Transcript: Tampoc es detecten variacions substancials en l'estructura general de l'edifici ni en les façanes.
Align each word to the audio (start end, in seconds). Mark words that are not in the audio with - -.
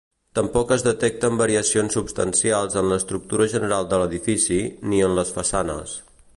Tampoc 0.37 0.71
es 0.75 0.83
detecten 0.85 1.37
variacions 1.41 1.97
substancials 1.97 2.79
en 2.83 2.89
l'estructura 2.93 3.49
general 3.55 3.87
de 3.93 4.03
l'edifici 4.03 4.61
ni 4.95 5.07
en 5.11 5.19
les 5.21 5.37
façanes. 5.41 5.99